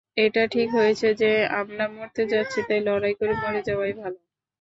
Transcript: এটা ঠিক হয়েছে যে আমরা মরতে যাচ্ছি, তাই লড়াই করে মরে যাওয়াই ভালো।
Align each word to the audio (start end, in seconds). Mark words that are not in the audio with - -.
এটা 0.17 0.43
ঠিক 0.47 0.67
হয়েছে 0.77 1.07
যে 1.21 1.31
আমরা 1.61 1.85
মরতে 1.95 2.23
যাচ্ছি, 2.31 2.59
তাই 2.67 2.81
লড়াই 2.87 3.13
করে 3.19 3.33
মরে 3.41 3.61
যাওয়াই 3.67 3.93
ভালো। 4.01 4.19